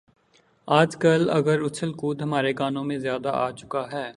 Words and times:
آج 0.67 0.95
کل 0.95 1.21
اگر 1.29 1.57
اچھل 1.61 1.91
کود 1.93 2.21
ہمارے 2.21 2.51
گانوں 2.59 2.83
میں 2.83 2.97
زیادہ 2.97 3.29
آ 3.35 3.47
چکا 3.51 3.83
ہے۔ 3.91 4.09